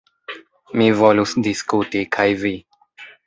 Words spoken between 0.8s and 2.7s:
volus diskuti kaj vi.